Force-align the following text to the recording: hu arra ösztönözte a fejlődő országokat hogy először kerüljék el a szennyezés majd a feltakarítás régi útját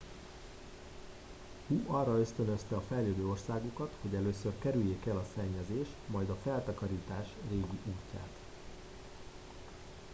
hu 1.69 1.93
arra 1.95 2.15
ösztönözte 2.19 2.75
a 2.75 2.81
fejlődő 2.87 3.27
országokat 3.27 3.93
hogy 4.01 4.13
először 4.15 4.51
kerüljék 4.59 5.05
el 5.05 5.17
a 5.17 5.25
szennyezés 5.35 5.87
majd 6.07 6.29
a 6.29 6.37
feltakarítás 6.43 7.27
régi 7.49 7.77
útját 7.85 8.35